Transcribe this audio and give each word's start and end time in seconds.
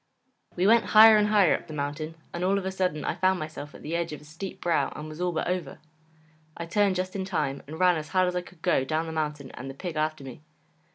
We 0.55 0.65
went 0.65 0.85
higher 0.97 1.15
and 1.15 1.27
higher 1.27 1.53
up 1.53 1.67
the 1.67 1.75
mountain, 1.75 2.15
and 2.33 2.43
all 2.43 2.57
of 2.57 2.65
a 2.65 2.71
sudden 2.71 3.05
I 3.05 3.13
found 3.13 3.37
myself 3.37 3.75
at 3.75 3.83
the 3.83 3.95
edge 3.95 4.11
of 4.13 4.19
a 4.19 4.23
steep 4.23 4.59
brow 4.59 4.91
and 4.95 5.07
was 5.07 5.21
all 5.21 5.31
but 5.31 5.47
over. 5.47 5.77
I 6.57 6.65
turned 6.65 6.95
just 6.95 7.15
in 7.15 7.23
time, 7.23 7.61
and 7.67 7.79
ran 7.79 7.97
as 7.97 8.07
hard 8.09 8.27
as 8.27 8.35
I 8.35 8.41
could 8.41 8.63
go 8.63 8.83
down 8.83 9.05
the 9.05 9.11
mountain 9.11 9.51
and 9.51 9.69
the 9.69 9.75
pig 9.75 9.95
after 9.97 10.23
me. 10.23 10.41